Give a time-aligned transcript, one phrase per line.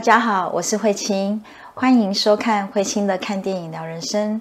[0.00, 1.44] 大家好，我是慧清，
[1.74, 4.40] 欢迎收看慧清的看电影聊人生。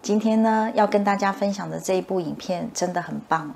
[0.00, 3.52] 今天呢，要跟大家分享的这一部影片真的很棒。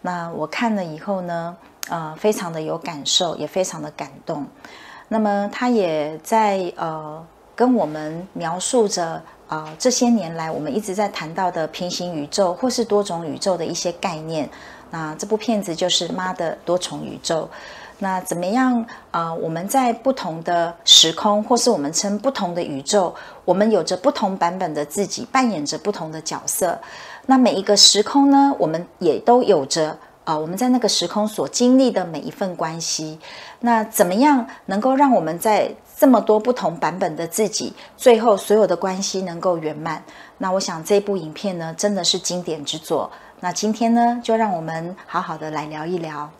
[0.00, 1.54] 那我看了以后呢，
[1.90, 4.46] 呃，非常的有感受，也非常的感动。
[5.08, 7.22] 那么，他也在呃
[7.54, 14.48] 跟我们描述着啊这些年来我们一直在谈到的平行宇宙或是多种宇宙的一些概念。
[14.90, 17.46] 那这部片子就是《妈的多重宇宙》。
[18.00, 19.34] 那怎么样啊？
[19.34, 26.78] 我们在不同的时空，或是我们称不同的宇宙，我们有着不同版本的自己，扮演着不同的角色。
[27.26, 33.18] 那每一个时空呢，我们也都有着啊，我们在那个时空所经历的每一份关系。
[33.60, 40.00] 那怎么样能够让我们在这么多不同版本的自己，最后所有的关系能够圆满？
[40.38, 43.10] 那我想这部影片呢，真的是经典之作。
[43.40, 46.30] 那今天呢，就让我们好好的来聊一聊。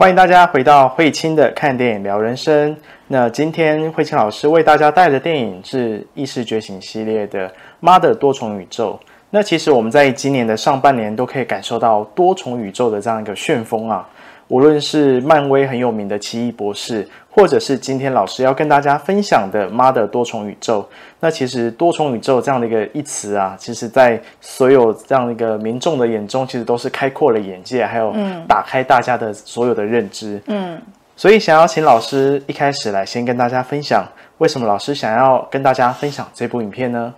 [0.00, 2.74] 欢迎大家回到慧清的看电影聊人生。
[3.08, 7.46] 那今天慧清老师为大家带的电影是《意识觉醒》系列的
[7.80, 8.98] 《妈的多重宇宙》。
[9.28, 14.08] 那其实我们在今年的上半年都可以感受到多重宇宙的这样一个旋风啊。
[14.50, 20.82] 无论是漫威很有名的奇异博士，或者是今天老师要跟大家分享的《妈的多重宇宙》，
[21.20, 28.12] 那其实多重宇宙这样的一个一词啊，其实在所有这样一个民众的眼中，其实都是开阔了眼界，还有
[28.48, 30.42] 打开大家的所有的认知。
[30.46, 30.82] 嗯，
[31.14, 34.04] 所以想要请老师一开始来先跟大家分享，
[34.38, 37.14] 为什么老师想要跟大家分享这部影片呢？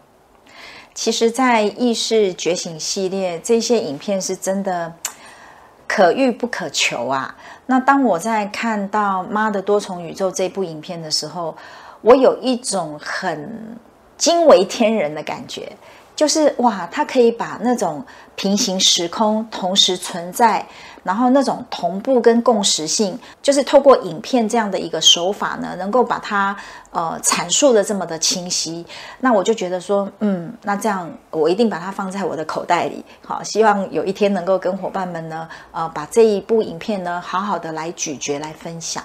[0.92, 4.92] 其实，在意识觉醒系列这些影片是真的。
[5.94, 7.36] 可遇不可求啊！
[7.66, 11.54] 那当我在看到《妈的多重宇宙》这部影片的时候，
[12.00, 13.76] 我有一种很
[14.16, 15.70] 惊为天人的感觉。
[16.14, 18.04] 就是哇，它可以把那种
[18.36, 20.66] 平行时空同时存在，
[21.02, 26.56] 然后那种同步跟共识性，就是透过影片这样的一个手法呢，能够把它
[26.90, 28.84] 呃阐述的这么的清晰。
[29.20, 39.02] 那我就觉得说，嗯，那这样我一定把它放在我的口袋里，好，希望有一天能够跟伙伴们呢，呃，把这一部影片呢，好好的来咀嚼来分享。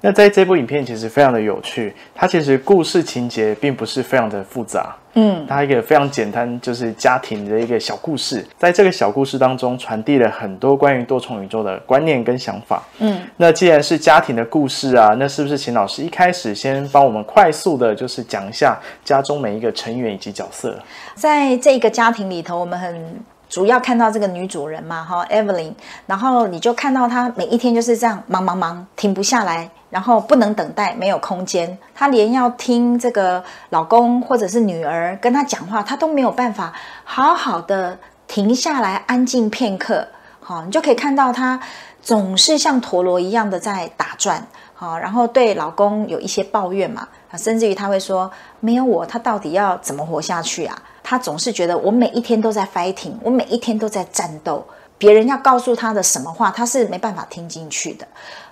[0.00, 20.78] 那在这部影片其实非常的有趣，它其实故事情节并不是非常的复杂，嗯，它一个非常简单，就是家庭的一个小故事，在这个小故事当中传递了很多关于多重宇宙的观念跟想法，嗯，那既然是家庭的故事啊，那是不是请老师一开始先帮我们快速的，就是讲一下家中每一个成员以及角色，
[21.16, 23.20] 在这个家庭里头，我们很。
[23.50, 25.72] 主要看到这个女主人嘛，哈，Evelyn，
[26.04, 36.72] 然后你就看到她每一天就是这样忙忙忙，停不下来，然后不能等待，没有空间，她连要听这个老公或者是女儿跟她讲话，她都没有办法
[37.04, 40.06] 好好的停下来安静片刻，
[40.40, 41.60] 好，你就可以看到她
[42.02, 50.76] 总是像陀螺一样的在打转，好，然后对老公有一些抱怨嘛，甚至于她会说，没有我，她到底要怎么活下去啊？
[51.02, 54.66] 她总是觉得我每一天都在 fighting，我每一天都在战斗。
[54.98, 58.06] 别人要告诉她的什么话，她是没办法听进去的。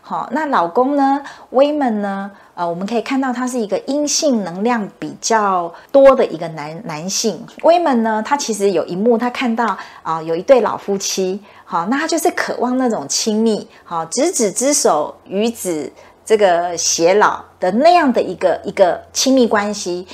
[0.09, 1.21] 好，那老公呢？
[1.51, 2.31] 威门呢？
[2.55, 7.45] 呃，我们可以看到他是一个阴性能量比较多的一个男男性。
[7.65, 11.43] 威门呢，他其实有一幕，他看到啊，有一对老夫妻。
[11.65, 15.93] 好，那他就是渴望那种亲密，好执子之手与子
[16.25, 20.07] 这个偕老的那样的一个一个亲密关系。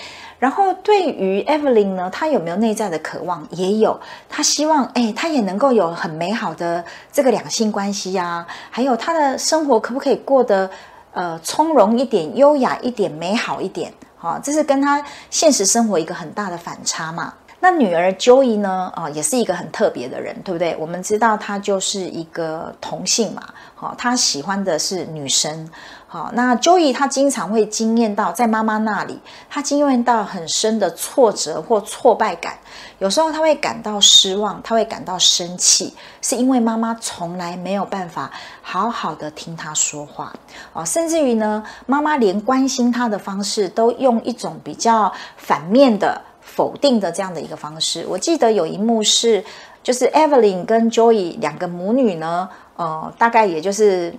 [0.42, 3.46] 然后对于 Evelyn 呢，她有没有内在的渴望？
[3.52, 8.44] 也有，她希望，哎，她也能够有很美好的这个两性关系呀。
[8.68, 10.68] 还有她的生活可不可以过得
[11.12, 13.94] 呃从容一点、优雅一点、美好一点？
[14.16, 17.32] 好，这是跟她现实生活一个很大的反差嘛。
[17.64, 18.90] 那女儿 Joey 呢？
[18.92, 20.76] 啊，也是一个很特别的人，对不对？
[20.80, 23.42] 我们知道她就是一个同性嘛，
[23.76, 25.70] 好，她喜欢的是女生。
[26.08, 32.58] 好，那 Joey 她经常会经验到，在妈妈那里，她经验到很深的挫折或挫败感。
[32.98, 38.28] 有时候她会感到失望，她会感到生气，是因为妈妈从来没有办法
[38.60, 40.32] 好好的听她说话。
[40.72, 46.20] 哦，甚至于呢，妈妈连关心她的方式都用一种比较反面的、
[46.54, 48.04] 否定的这样的一个方式。
[48.08, 49.44] 我记得有一幕是，
[49.82, 54.14] 就是 Evelyn 跟 Joy 两个母女呢，呃，大概也就是。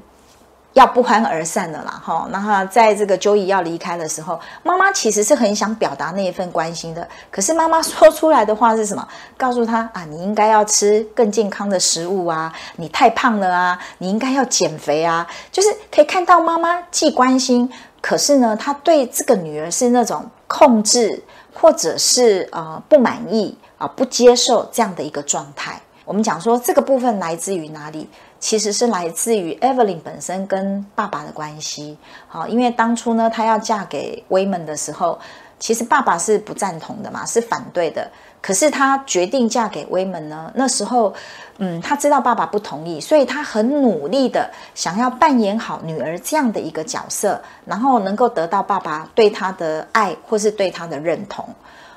[0.74, 2.28] 要不欢而散的啦，哈。
[2.32, 7.08] 那在这个 Joy 要离开的时候，妈妈其实是很想表达那一份关心的。
[7.30, 9.08] 可是妈妈说出来的话是什么？
[9.38, 15.28] 告诉他啊，你应该要吃更健康的食物啊，你太胖了啊，你应该要减肥啊。
[15.52, 17.72] 就是可以看到妈妈既关心，
[18.02, 21.22] 可是呢，她对这个女儿是那种控制，
[21.54, 25.80] 或者是呃不满意啊，不接受这样的一个状态。
[26.06, 28.10] 我们讲说这个部分来自于哪里？
[28.40, 31.98] 其实是来自于 Evelyn 本身跟爸爸的关系。
[32.28, 35.18] 好，因为当初呢，她要嫁给 Weiman 的时候，
[35.58, 38.12] 其实爸爸是不赞同的嘛，是反对的。
[38.44, 41.14] 可是她决定嫁给威门呢，那时候，
[41.60, 51.48] 嗯，她知道爸爸不同意，所以她很努力的想要扮演好女儿这样的一个角色，然后能够得到爸爸对她的爱或是对她的认同。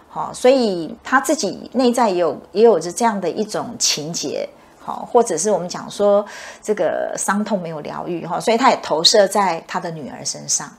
[0.09, 4.49] 好，所以她自己内在也有也有着这样的一种情节。
[4.79, 6.25] 好，或者是我们讲说
[6.63, 10.71] 这个伤痛没有疗愈哈，所以他也投射在他的女儿身上，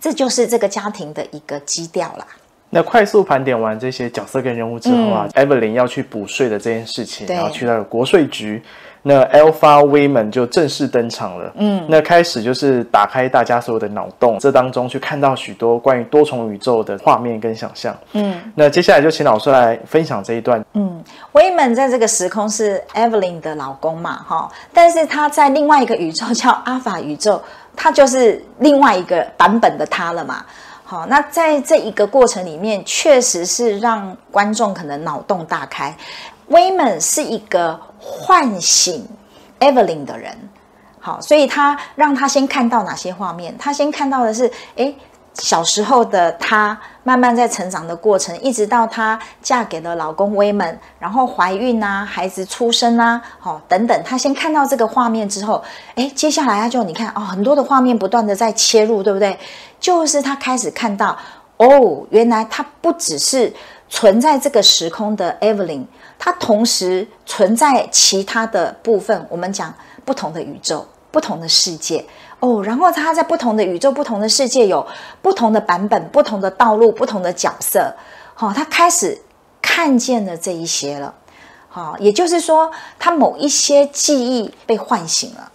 [0.00, 2.24] 这就是这个家庭的一个基调啦。
[2.70, 8.62] 那快速盘点完这些角色跟人物之后啊，Evelyn 要去补税的这件事情，然后去到了国税局。
[9.00, 11.52] 那 Alpha Women 就正式登场了。
[11.54, 17.96] 嗯，那开始就是打开大家所有的脑洞，这当中去看到许多关于多重宇宙的画面跟想象。
[18.12, 20.62] 嗯，那接下来就请老师来分享这一段。
[20.74, 27.40] 嗯，Women 在这个时空是 Evelyn 的老公嘛，哈，但是他在另外一个宇宙叫阿法宇宙，
[27.76, 30.44] 他就是另外一个版本的他了嘛。
[30.90, 35.94] 好，那在这一个过程里面，确实是让观众可能脑洞大开。
[36.48, 37.78] Women 是一个。
[38.00, 39.06] 唤醒
[39.58, 40.32] Evelyn 的人，
[41.00, 43.54] 好，所以他让他先看到哪些画面？
[43.58, 44.96] 他先看到的是，诶，
[45.38, 54.02] 小时候的她慢慢在成长的过程，一直到她嫁给了老公威门，然后怀孕啊，孩子出生啊，好，等等。
[54.04, 55.62] 她先看到这个画面之后，
[55.94, 59.38] 哎，接下来她就你看哦，很多的画面不断的在切入，对不对？
[59.78, 61.16] 就是她开始看到，
[61.56, 63.52] 哦，原来她不只是
[63.88, 65.84] 存在这个时空的 Evelyn，
[66.18, 69.72] 她同时存在其他的部分，我们讲
[70.04, 72.04] 不同的宇宙、不同的世界
[72.40, 72.62] 哦。
[72.62, 74.86] 然后他在不同的宇宙、不同的世界有
[75.22, 77.94] 不同的版本、不同的道路、不同的角色。
[78.34, 79.20] 好，他开始
[79.60, 81.14] 看见了这一些了。
[81.68, 85.50] 好，也就是说，他某一些记忆被唤醒了，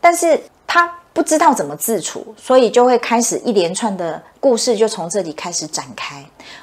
[0.00, 0.92] 但是他。
[1.16, 6.22] 不知道怎么自处，所以就会开始一连串的故事就从这里开始展开。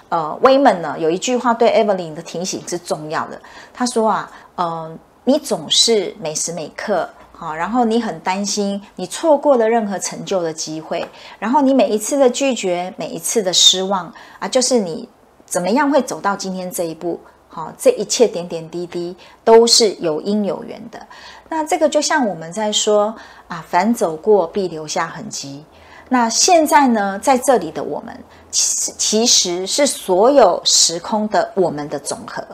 [0.10, 3.42] 呃，威门呢有一句话对 Evelyn 的提醒是重要的，
[3.74, 11.06] 他说啊，呃，你总是每时每刻好，然后你很担心你错过了任何成就的机会，
[11.40, 15.10] 然后你每一次的拒绝，每一次的失望啊，就是你
[15.46, 17.20] 怎么样会走到今天这一步？
[17.50, 21.06] 好，这一切点点滴滴都是有因有缘的。
[21.50, 23.14] 那这个就像我们在说
[23.48, 25.66] 啊，凡走过必留下痕迹。
[26.10, 28.18] 那现在呢，在这里的我们，
[28.52, 32.46] 其其实是所有时空的我们的总和。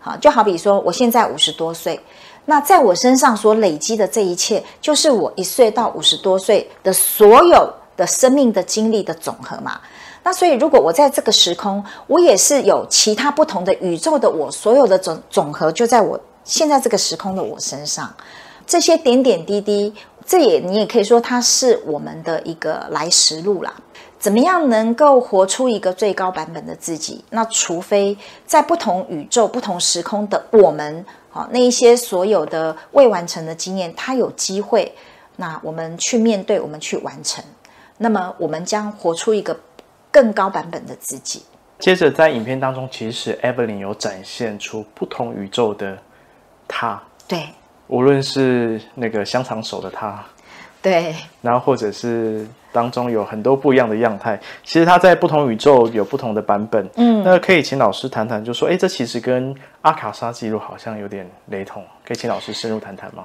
[0.00, 2.00] 好，就好比说，我现在五十多岁，
[2.50, 9.80] 那在我身上所累积的这一切，就是我一岁到五十多岁的所有的生命的经历的总和嘛。
[10.24, 18.12] 那所以，如果我在这个时空，我也是有其他不同的宇宙的我，所有的总总和就在我现在这个时空的我身上，
[18.66, 19.94] 这些点点滴滴，
[20.26, 23.72] 这也你也可以说它是我们的一个来时路啦。
[24.20, 27.24] 怎么样能够活出一个最高版本的自己？
[27.30, 34.94] 那除非在不同宇宙、不同时空的我们，好那一些所有的未完成的经验，它有机会，
[35.34, 37.42] 那我们去面对，我们去完成，
[37.98, 39.58] 那么我们将活出一个。
[40.12, 41.40] 更高版本的自己。
[41.78, 45.96] 接着，在影片当中，其实 Evelyn 有展现出不同宇宙的
[46.66, 47.00] 他。
[47.28, 47.46] 对，
[47.86, 50.20] 无论是那个香肠手的他，
[50.82, 56.88] 对，然后或者是当中有很多不一样的样态，其实它在不同宇宙有不同的版本。
[56.96, 63.24] 嗯，那可以请老师谈谈，就说，哎，这其实跟阿卡莎记录好像有点雷同，可以请老师深入谈谈吗？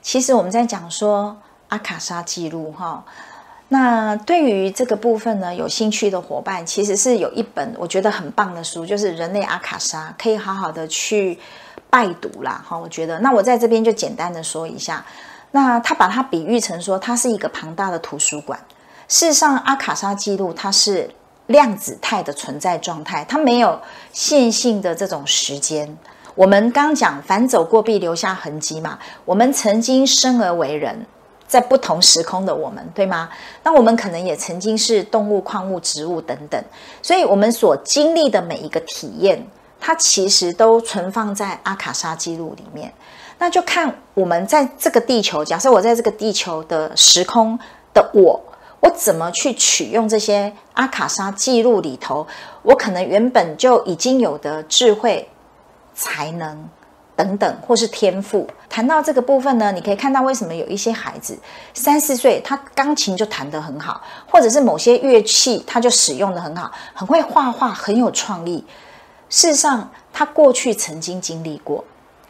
[0.00, 1.36] 其实我们在讲说
[1.68, 3.04] 阿卡莎记录，哈。
[3.70, 11.38] 那对于这个部分呢，有兴趣的伙伴，其实是有一本我觉得很棒的书，就是《人类阿卡莎》，可以好好的去
[11.90, 12.64] 拜读啦。
[12.66, 15.04] 哈，我觉得，那我在这边就简单的说一下。
[15.50, 18.58] 那他把它比喻成说，它是一个庞大的图书馆。
[19.08, 21.10] 事实上，阿卡莎记录它是
[21.46, 23.80] 量子态的存在状态，它没有
[24.12, 25.96] 线性的这种时间。
[26.34, 28.98] 我们刚讲，反走过必留下痕迹嘛。
[29.24, 31.06] 我们曾经生而为人。
[31.46, 33.30] 在不同时空的我们，对吗？
[33.62, 36.62] 那我们可能也曾经是动物、矿物、植物等等，
[37.00, 39.42] 所以我们所经历的每一个体验，
[39.80, 42.92] 它其实都存放在阿卡莎记录里面。
[43.38, 47.58] 那就看我们在这个地球，假设我在这个地球的时空
[47.94, 48.38] 的我，
[48.80, 52.26] 我怎么去取用这些阿卡莎记录里头，
[52.62, 55.28] 我可能原本就已经有的智慧、
[55.94, 56.68] 才能。
[57.16, 58.48] 等等，或是天赋。
[58.68, 61.36] 谈到这个部分呢，你可以看到为什么有一些孩子
[61.74, 68.64] 三四岁，他钢琴就弹得很好，或者是某些乐器他就使用的很好，很会画画，很有创意。
[69.28, 71.84] 事实上，他过去曾经经历过，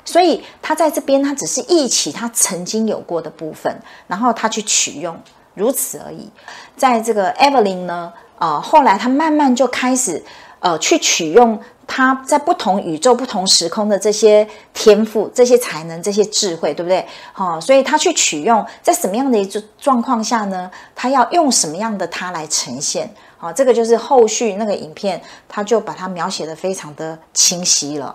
[0.07, 5.21] 所以他在这边，他只是忆起他曾经有过的部分，然后他去取用，
[5.59, 6.31] 如此而已。
[6.77, 10.23] 在这个 Evelyn 呢，呃，后来他慢慢就开始
[10.61, 11.61] 呃去取用。
[11.91, 17.03] 他在不同宇宙、不同时空的这些天赋、这些才能、这些智慧，对不对？
[17.33, 20.71] 好，所以他去取用，在什么样的一种状况下呢？
[20.95, 23.11] 他要用什么样的他来呈现？
[23.38, 28.15] 好，这个就是后续那个影片，他就把它描写的非常的清晰了。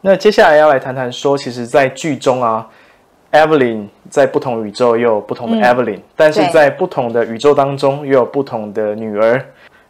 [0.00, 2.64] 那接下来要来谈谈说，其实，在剧中啊
[3.32, 9.44] ，Evelyn 在不同宇宙又有不同的 Evelyn，但是在不同的宇宙当中又有不同的女儿。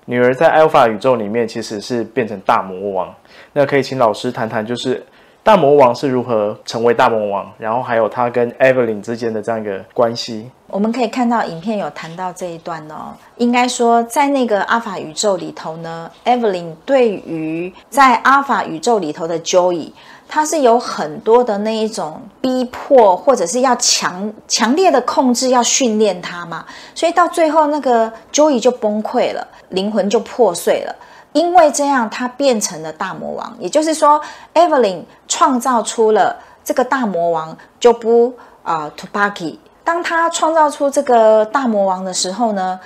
[0.06, 3.14] 女儿在 Alpha 宇宙里面其实是变成大魔王，
[3.52, 5.04] 那可以请老师谈谈，就是
[5.42, 10.50] 大魔王是如何成为大魔王，然后还有他跟 Evelyn 之间的这样一个关系。
[10.68, 19.92] 我们可以看到影片有谈到这一段哦，应该说在那个阿法宇宙里头呢，Evelyn 对于在阿法宇宙里头的 Joey。
[20.28, 30.94] 他是有很多的那一种逼迫，或者是要强强烈的控制，要训练他嘛，所以到最后那个 Joy 就崩溃了，灵魂就破碎了，
[31.32, 34.20] 因为这样他变成了大魔王，也就是说
[34.52, 39.56] ，Evelyn 创造出了这个大魔王 Jobu 啊 Tupaki。
[39.82, 42.78] 当他创造出这个大魔王的时候呢，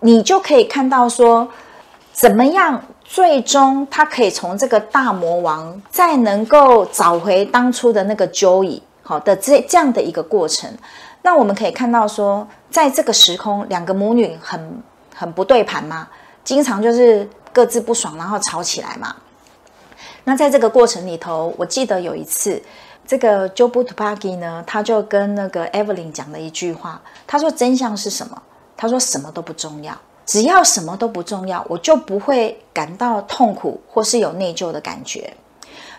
[0.00, 1.48] 你就可以看到说，
[2.12, 2.84] 怎么样？
[3.04, 10.70] 最终，他可以从这个大魔王再能够找回当初的那个 Joey，好的这这样的一个过程。
[11.22, 14.82] 那我们可以看到说，在这个时空，两个母女很
[15.14, 16.08] 很不对盘嘛，
[16.42, 19.14] 经常就是各自不爽，然后吵起来嘛。
[20.24, 22.60] 那在这个过程里头，我记得有一次，
[23.06, 28.42] 这个 Joe Butpagi 呢，他就跟那个 Evelyn 讲了一句话，他说：“真相是什么？
[28.76, 29.94] 他说什么都不重要。”
[30.26, 35.34] 只要什么都不重要，我就不会感到痛苦或是有内疚的感觉。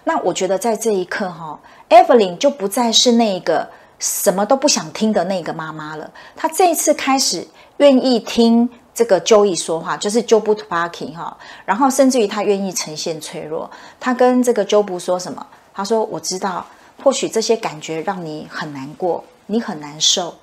[0.04, 3.68] 那我觉得在这一刻哈，Evelyn 就不再是那个
[4.00, 6.10] 什么都不想听的那个妈妈了。
[6.36, 11.36] 她这一次开始愿意听这个 Joey 说话，就是 Joe b u t p a r k i n g 哈。
[11.66, 13.70] 然后甚至于她愿意呈现脆弱。
[14.00, 15.46] 她跟这个 Joe b 说什么？
[15.74, 16.66] 她说：“我知道，
[17.04, 20.34] 或许这些感觉让你很难过，你很难受，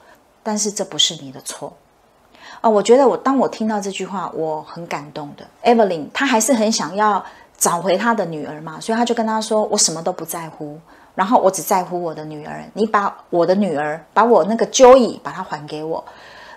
[0.42, 1.72] 但是这不是你的错。”
[2.62, 5.45] 啊，我觉得我当我听到这句话，我很感动的。
[5.64, 7.23] Evelyn，她还是很想要
[7.59, 10.78] 找回她的女儿嘛，所以她就跟他说：“我什么都不在乎，
[11.16, 12.64] 然后我只在乎我的女儿。
[12.75, 16.04] 你把我的女儿，把我那个 Joey，把她还给我。”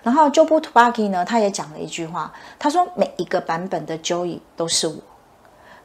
[0.04, 4.94] 然后 Joe Butbaki 呢，他也讲了一句话，他说：“每一个版本的 Joey 都是我，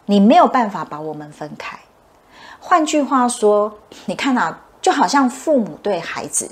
[0.05, 1.79] 你没有办法把我们分开。”
[2.61, 3.73] 换句话说，
[4.05, 6.51] 你看啊，就好像父母对孩子，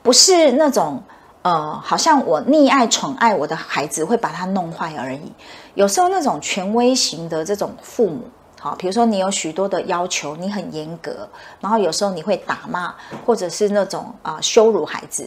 [0.00, 1.02] 不是那种。
[1.42, 5.32] 呃，好像我溺爱宠爱我的孩子，会把他弄坏而已。
[5.74, 8.24] 有时候那种权威型的这种父母，
[8.60, 11.26] 好，比如说你有许多的要求，你很严格，
[11.58, 12.94] 然后有时候你会打骂，
[13.24, 15.22] 或者是那种啊羞辱孩子。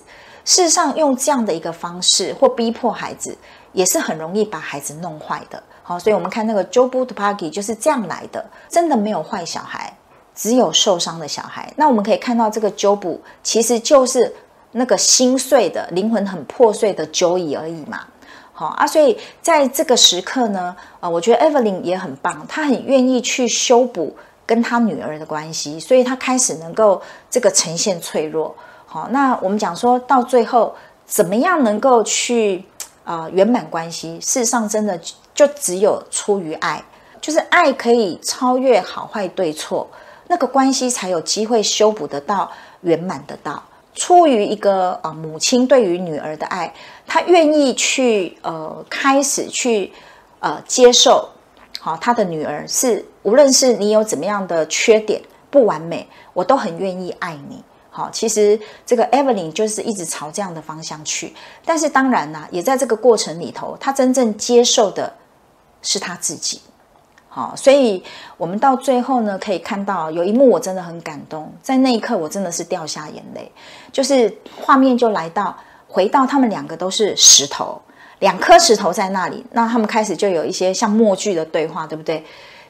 [0.45, 3.35] 事实上，用这样的一个方式或逼迫孩子，
[3.71, 5.63] 也是很容易把孩子弄坏的。
[5.81, 9.97] 好，所以我们看那个 Joe Butpagi 就是这样来的，真的没有坏小孩，
[10.35, 11.73] 只有受伤的小孩。
[11.75, 14.31] 那我们可以看到这个 Joe b 其实就是。
[14.73, 18.01] 那个心碎的灵魂很破碎的 Joy 而已嘛，
[18.51, 24.15] 好啊，所以在这个时刻呢，啊，我觉得 Evelyn 也很棒，她很愿意去修补
[24.45, 28.55] 跟她女儿的关系，所以她开始能够这个呈现脆弱。
[28.85, 30.75] 好，那我们讲说到最后，
[31.05, 32.63] 怎么样能够去
[33.03, 34.19] 啊圆满关系？
[34.19, 34.99] 事实上，真的
[35.33, 36.83] 就只有出于爱，
[37.21, 39.87] 就是爱可以超越好坏对错，
[40.27, 42.51] 那个关系才有机会修补得到
[42.81, 43.61] 圆满得到。
[43.93, 46.73] 出于一个呃母亲对于女儿的爱，
[47.05, 49.91] 她愿意去呃开始去
[50.39, 51.29] 呃接受，
[51.79, 57.63] 好她的女儿是无论是你有怎么样的缺点不完美，我都很愿意爱你。
[57.89, 61.31] 好，其实这个 Evelyn 就是一直朝这样的方向去，
[61.63, 65.13] 但是当然呢，也在这个过程里头，她真正接受的
[65.83, 66.59] 是她自己。
[67.35, 68.03] 好，所以
[68.37, 73.51] 我们到最后呢，可以看到有一幕我真的很感动，在那一刻我真的是掉下眼泪，
[73.91, 77.81] 就是画面就来到回到他们两个都是石头，
[78.19, 82.23] 两颗石头在那里，那他们开始就有一些像默剧的对话，对不对？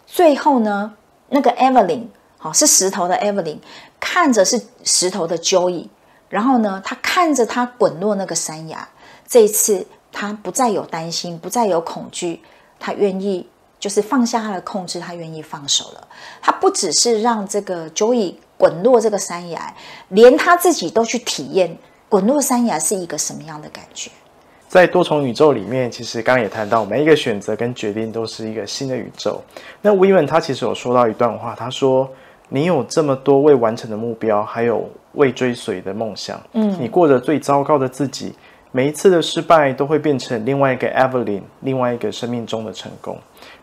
[0.08, 0.94] 最后呢，
[1.28, 2.06] 那个 Evelyn
[2.38, 3.58] 好是石头的 Evelyn
[4.00, 5.90] 看着是石头的 Joey，
[6.30, 8.88] 然后呢，他看着他滚落那个山崖，
[9.28, 12.42] 这一次他不再有担心，不再有恐惧，
[12.80, 13.46] 他愿意。
[13.84, 16.08] 就是放下他的控制，他愿意放手了。
[16.42, 19.74] 他不只是让这个 Joey 滚落这个山崖，
[20.08, 24.10] 连他自己都去体验滚落山崖是一个什么样的感觉。
[24.70, 29.42] 在多重宇宙里面，其实刚刚也谈到，每一个选择跟决定都是一个新的宇宙。
[29.82, 32.10] 那 w i m a n 他其实有说到一段话，他说
[32.48, 38.34] ：“你有这么多未完成的目标，还有未追随的梦想，嗯，你过着最糟糕的自己，
[38.72, 43.20] 每一次的失败都会变成另外一个 Evelyn，另外一个生命中的成功。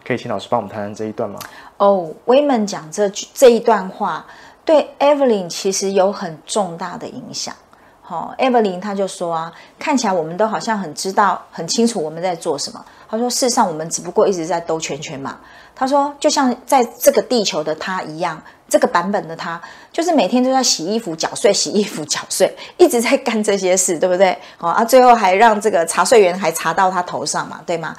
[0.07, 1.39] 可以请老师帮我们谈谈这一段吗？
[1.77, 4.27] 哦，威门讲这句这一段话，
[4.65, 7.55] 对 Evelyn 其实有很重大的影响。
[8.03, 12.85] 好，Evelyn 他就说啊，看起来我们都好像很知道、很清楚我们在做什么。
[13.09, 15.39] 他说，事实上我们只不过一直在兜圈圈嘛。
[15.77, 19.61] 他说，就像在这个地球的他一样，这个版本的他，
[19.93, 24.37] 就是每天都在洗衣服、搅碎、洗衣服、搅碎，一直在干这些事，对不对？
[24.57, 27.95] 好啊，最后还让这个查税员还查到他头上嘛，对吗？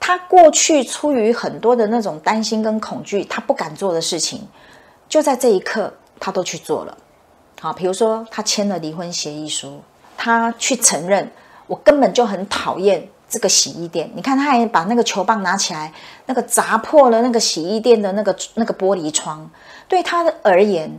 [0.00, 4.48] 他过去出于很多的那种担心跟恐惧，他不敢做的事情，
[5.08, 6.96] 就在这一刻他都去做了。
[7.60, 9.82] 好，比如说他签了离婚协议书，
[10.16, 11.30] 他去承认
[11.66, 14.10] 我根本就很讨厌这个洗衣店。
[14.14, 15.92] 你看，他还把那个球棒拿起来，
[16.24, 19.48] 那个砸破了那个洗衣店的那个那个玻璃窗。
[19.86, 20.90] 对他的而言，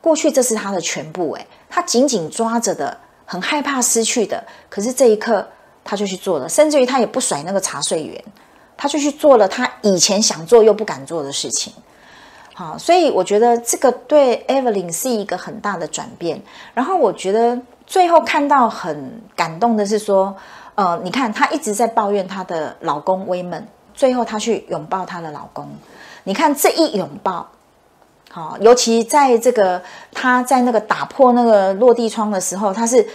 [0.00, 4.42] 过去这是他的全部，诶，他紧紧抓着的，很害怕失去的。
[4.70, 5.46] 可是这一刻，
[5.88, 8.22] 他就去做了，甚至于他也不甩那个茶税员，
[8.76, 11.72] 他就去做了他以前想做又不敢做的事情。
[12.52, 16.42] 好，所以我觉得这个对 Evelyn 是一个很大的转变。
[16.74, 20.36] 然后我觉得最后看到很感动的是说，
[20.74, 25.66] 呃，你看她一直在抱怨她的老公威门，最后她去拥抱她的老公。
[26.24, 27.48] 你看这一拥抱，
[28.30, 29.80] 好，尤其在这个
[30.12, 33.08] 她在那个打破那个落地窗的时候，她是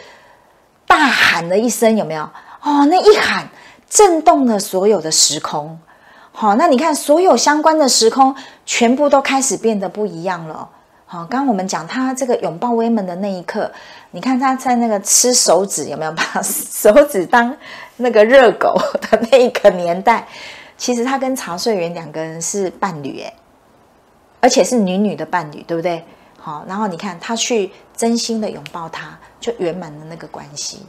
[0.87, 2.27] 大喊了一声，有没有？
[2.63, 3.50] 哦，那一喊
[3.89, 5.77] 震动了所有的时空。
[6.32, 10.67] 好，那你看，所有相关的时空全部都开始变得不一样了。
[11.05, 13.72] 好，刚刚我们讲他这个拥抱威门的那一刻，
[14.12, 17.55] 你看他在那个吃手指，有没有把 手指当
[17.98, 20.25] 那个热狗的那一个年代？
[20.75, 23.34] 其实他跟茶睡员两个人是伴侣，诶，
[24.39, 26.03] 而且是女女的伴侣，对不对？
[26.39, 30.79] 好，然后你看他去真心的拥抱他，就圆满了那个关系。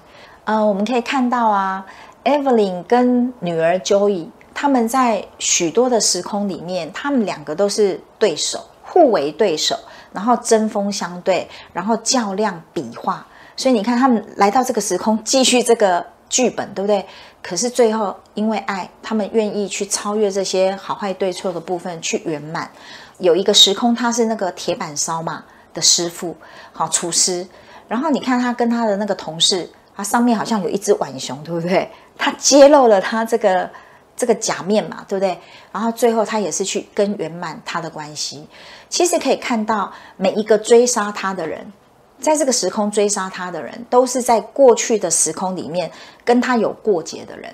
[0.44, 1.84] 呃，我们可以看到啊
[2.24, 4.28] ，Evelyn 跟女儿 Joey。
[4.56, 9.76] 他们在许多的时空里面，他们两个都是对手，互为对手，
[10.12, 13.26] 然后针锋相对，然后较量比划。
[13.56, 17.04] 所以你看，他们来到这个时空，继续这个剧本，对不对？
[17.42, 22.70] 可是最后因为爱，他们愿意去超越这些好坏对错的部分，去圆满。
[23.18, 26.36] 有一个时空，他是那个铁板烧嘛的师傅，
[26.72, 27.44] 好厨师。
[27.88, 31.90] 然后你看他跟他的那个同事，它上面好像有一只浣熊，对不对？
[32.16, 33.70] 他揭露了他这个。
[34.16, 35.36] 这个假面嘛，对不对？
[35.72, 38.46] 然后最后他也是去跟圆满他的关系。
[38.88, 41.72] 其实可以看到，每一个追杀他的人，
[42.20, 45.90] 在这个时空追杀他的人，都是在过去的时空里面
[46.24, 47.52] 跟他有过节的人。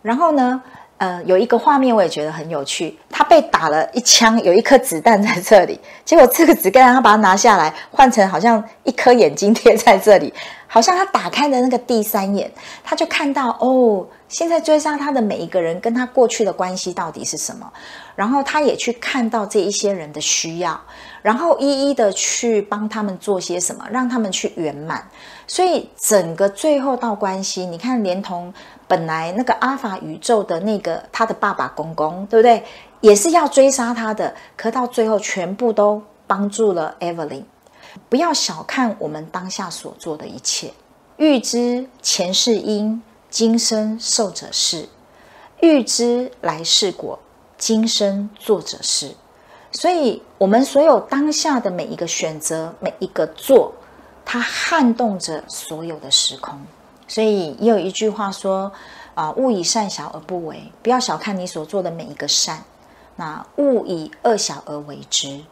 [0.00, 0.62] 然后呢？
[0.98, 10.32] 呃，有一个画面我也觉得很有趣，他被打了一枪，有一颗子弹在这里，结果这个子弹他把它拿下来，换成好像一颗眼睛贴在这里，
[10.66, 12.50] 好像他打开的那个第三眼，
[12.82, 17.70] 他就看到哦，现在追杀他的每一个人跟他过去的关系到底是什么，
[18.14, 20.80] 然后他也去看到这一些人的需要，
[21.22, 25.08] 然后一一的去帮他们做些什么，让他们去圆满，
[25.46, 28.52] 所以整个最后到关系，你看连同。
[28.88, 32.62] 本来那个阿法宇宙的那个他的爸爸公公，对不对？
[33.00, 37.42] 也是要追杀他的，可到最后全部都帮助了 Evelyn。
[38.08, 40.72] 不要小看我们当下所做的一切。
[41.16, 44.84] 欲知前世因，今生受者是；
[45.60, 47.18] 欲知来世果，
[47.58, 49.16] 今生作者是。
[49.78, 53.70] 所以，我们所有当下的每一个选择，每一个做，
[54.24, 56.58] 它撼动着所有的时空。
[57.06, 58.72] 所以也有一句话说
[59.14, 62.56] ：“啊，勿以善小而不为，不要小看你所做的每一个善；
[63.16, 65.42] 那勿以恶小而为之，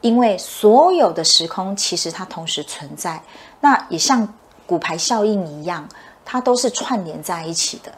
[0.00, 3.22] 因为所有的时空其实它同时存在，
[3.60, 4.34] 那也像
[4.66, 5.88] 骨牌效应一样，
[6.24, 7.92] 它都是串联在一起的。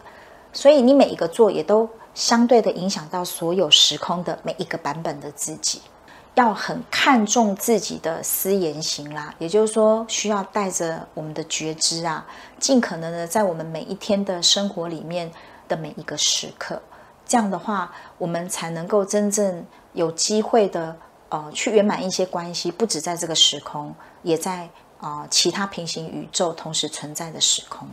[0.53, 5.83] 所以你每一个做，也都相对的影响到所有时空的每一个版本的自己。”
[6.35, 12.25] 要很看重自己的私言行啦，也就是说，需要带着我们的觉知啊，
[12.59, 15.31] 尽可能的在我们每一天的生活里面
[15.69, 16.81] 的每一个时刻，
[17.27, 20.97] 这样的话，我们才能够真正有机会的
[21.31, 23.93] 呃，去圆满一些关系，不止在这个时空，
[24.23, 24.71] 也在
[25.01, 27.89] 啊其他平行宇宙同时存在的时空。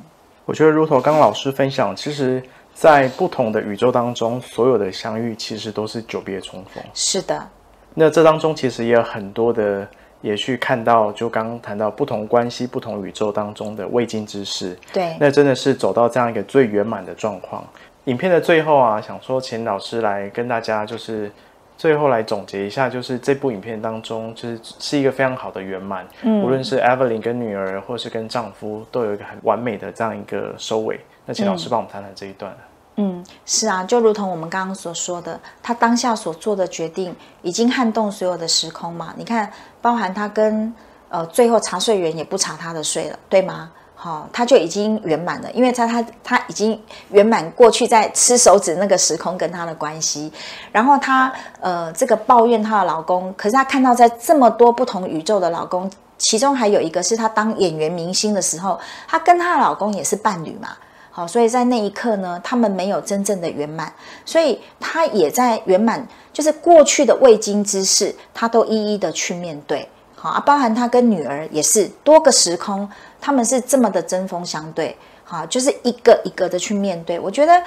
[0.45, 2.41] 我觉得，如同刚刚老师分享，其实，
[2.78, 6.84] 在不同的宇宙当中，所有的相遇其实都是久别重逢。
[6.94, 7.50] 是的。
[7.96, 9.88] 那这当中其实也有很多的，
[10.22, 14.78] 也去看到，就刚刚谈到不同关系、不同宇宙当中的未尽之事。
[14.94, 17.66] 对，那真的是走到这样一个最圆满的状况。
[18.04, 21.32] 影片的最后啊，想说请老师来跟大家就是
[21.76, 26.08] 最后来总结一下，就是这部影片当中，就是是一个非常好的圆满。
[26.22, 31.00] 嗯，无论是 Evelyn 跟女儿，或是跟丈夫，都有一个很完美的这样一个收尾。
[31.28, 32.58] 那请老师帮我们谈谈这一段。
[32.96, 39.13] 嗯，是啊，就如同我们刚刚所说的，他当下所做的决定已经撼动所有的时空嘛。
[39.16, 40.74] 你看，包含他跟
[41.10, 43.70] 呃最后查税员也不查他的税了，对吗？
[44.00, 50.32] 好，他就已经圆满了，因为他他他已经圆满过去在吃手指那个时空跟他的关系，
[50.72, 60.70] 然后他呃这个抱怨她的老公，可是他看到在这么多不同宇宙的老公，其中还有一个是他当演员明星的时候，他跟她的老公也是伴侣嘛，
[61.17, 63.91] 好，所以在那一刻呢，他们没有真正的圆满，
[64.23, 72.88] 所以他也在圆满，就是过去的未经之事，他都一一的去面对，好啊，包含他跟女儿也是多个时空。
[73.19, 77.19] 他们是这么的针锋相对，好，就是一个一个的去面对。
[77.19, 77.63] 我觉得，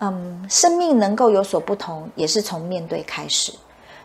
[0.00, 3.54] 嗯，生命能够有所不同，也是从面对开始。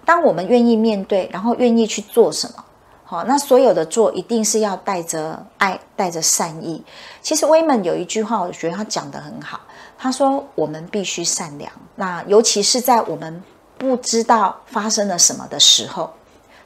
[0.05, 2.63] 当我们愿意面对，然后愿意去做什么，
[3.09, 6.83] 好，那所有的做一定是要带着爱，带着善意。
[7.21, 9.61] 其实威门有一句话，我觉得他讲的很好。
[9.97, 13.41] 他说：“我们必须善良。”那尤其是在我们
[13.77, 16.11] 不知道发生了什么的时候，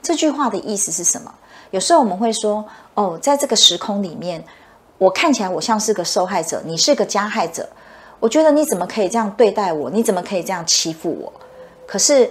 [0.01, 1.31] 这句话的意思是什么？
[1.69, 2.65] 有时候我们会说。
[2.93, 4.43] 哦，在这个时空里面，
[4.97, 7.69] 我看起来我像是个受害者，你是个加害者。
[8.19, 9.89] 我觉得你怎么可以这样对待我？
[9.89, 11.31] 你怎么可以这样欺负我？
[11.87, 12.29] 可是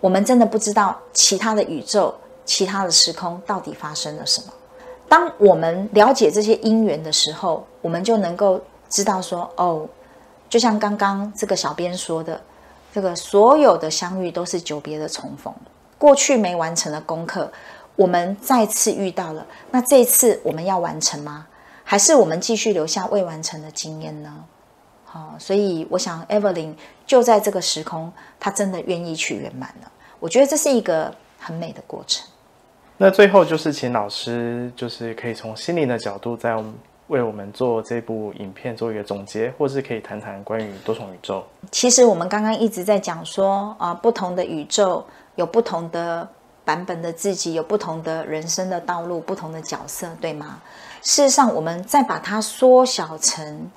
[0.00, 2.14] 我们真的不知道其他的宇宙、
[2.48, 4.52] 其他的时空到底发生了什么。
[5.06, 8.58] 当我们了解这些因缘的时候，我们就能够
[8.88, 9.86] 知道说：哦，
[10.48, 12.40] 就像刚刚这个小编说的，
[12.94, 15.54] 这个所有的相遇都是久别的重逢，
[15.98, 17.52] 过去没完成的功课。
[17.96, 21.46] 我们再次遇到了，那这次我们要完成吗？
[21.84, 24.44] 还是我们继续留下未完成的经验呢？
[25.04, 26.74] 好，所以我想，Evelyn
[27.06, 29.90] 就在这个时空，她真的愿意去圆满了。
[30.20, 32.26] 我觉得这是一个很美的过程。
[32.98, 36.54] 那最后就是请老师，就是可以从心灵的角度，在
[37.06, 41.42] 为我们做这部影片做一个总结，或是可以谈谈关于多重宇宙。
[41.70, 45.02] 其实我们刚刚一直在讲说啊，不同的宇宙
[45.36, 46.28] 有不同的。
[46.64, 50.60] 版本的自己有不同的人生的道路，不同的角色，对吗？
[51.00, 53.70] 事实上，我们再把它缩小成，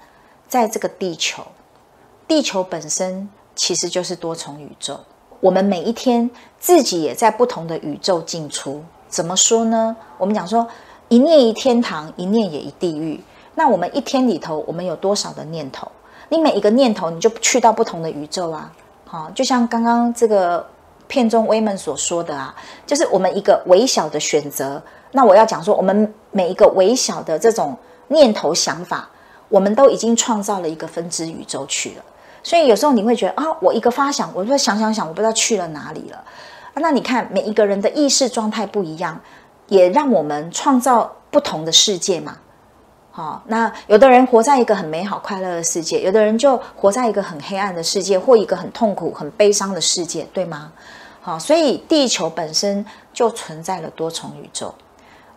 [0.50, 1.42] 在这个地球，
[2.28, 5.00] 地球本身其实就是多重宇宙。
[5.40, 6.30] 我们每一天
[6.60, 8.84] 自己也在不同的宇宙进出。
[9.12, 9.96] 怎么说呢？
[10.18, 10.68] 我们讲说，
[11.10, 13.24] 一念一天堂，一念也一地狱。
[13.54, 15.88] 那我们一天里头，我们有多少的念头？
[16.30, 18.72] 你每一个念头，你就去到不同的宇宙啊。
[19.06, 20.66] 好，就像刚刚这个。
[21.08, 22.56] 片中威门所说的啊，
[22.88, 24.82] 就是我们一个微小的选择。
[25.12, 29.10] 那我要讲说，我们每一个微小的这种念头想法，
[29.50, 32.04] 我们都已经创造了一个分支宇宙去了。
[32.44, 36.24] 所以有时候你会觉得啊，我一个发想，我说想想想，我不知道去了哪里了。
[36.76, 39.20] 那你看每一个人的意识状态不一样，
[39.68, 42.38] 也让我们创造不同的世界嘛。
[43.12, 50.72] 好，那有的人活在一个很美好快乐的世界，有的人就活在一个很黑暗的世界，或一个很痛苦、很悲伤的世界，对吗？
[51.20, 54.74] 好，所以地球本身就存在了多重宇宙，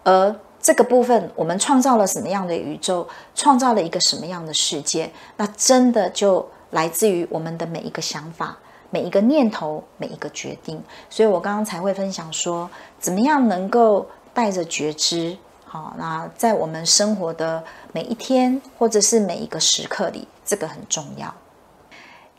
[0.05, 8.57] 而这个部分，我们创造了什么样的宇宙，创造了一个什么样的世界，那真的就来自于我们的每一个想法、
[8.95, 10.81] 每一个念头、每一个决定。
[11.11, 21.35] 所以我刚刚才会分享说，怎么样能够带着觉知，好，那在我们生活的每一天或者是每一个时刻里，这个很重要。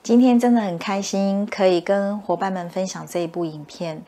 [0.01, 4.01] 今天真的很开心，可以跟伙伴们分享这一部影片。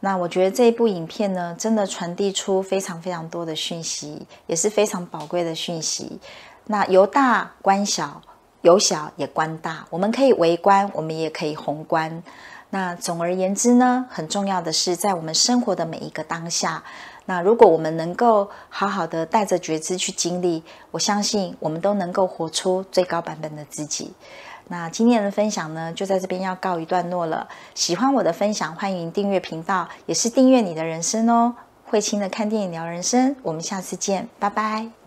[0.00, 6.20] 那我觉得这一部影片呢，真的传递出非常非常多的讯息，也是非常宝贵的讯息。
[6.66, 8.20] 那由大观小，
[8.66, 9.86] 由小也观大。
[9.90, 12.20] 我们可以围观，我们也可以宏观。
[12.70, 16.82] 那总而言之呢，很重要的是在我们生活的每一个当下。
[17.26, 24.12] 那如果我们能够好好的带着觉知去经历，我相信我们都能够活出最高版本的自己。
[24.68, 27.46] 那今天的分享呢，就在这边要告一段落了。
[27.76, 31.54] 喜欢我的分享，欢迎订阅频道，也是订阅你的人生哦。
[31.84, 35.05] 慧清的看电影聊人生，我们下次见，拜拜。